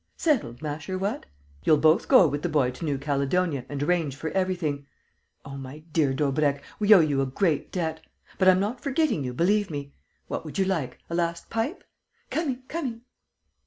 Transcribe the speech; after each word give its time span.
Settled, 0.17 0.63
Masher, 0.63 0.97
what? 0.97 1.27
You'll 1.63 1.77
both 1.77 2.07
go 2.07 2.25
with 2.27 2.41
the 2.41 2.49
boy 2.49 2.71
to 2.71 2.85
New 2.85 2.97
Caledonia 2.97 3.67
and 3.69 3.83
arrange 3.83 4.15
for 4.15 4.31
everything. 4.31 4.87
Oh, 5.45 5.57
my 5.57 5.83
dear 5.93 6.11
Daubrecq, 6.11 6.63
we 6.79 6.91
owe 6.91 7.01
you 7.01 7.21
a 7.21 7.27
great 7.27 7.71
debt! 7.71 8.01
But 8.39 8.47
I'm 8.47 8.59
not 8.59 8.81
forgetting 8.81 9.23
you, 9.23 9.31
believe 9.31 9.69
me! 9.69 9.93
What 10.27 10.43
would 10.43 10.57
you 10.57 10.65
like? 10.65 10.97
A 11.11 11.13
last 11.13 11.51
pipe? 11.51 11.83
Coming, 12.31 12.63
coming!" 12.67 13.01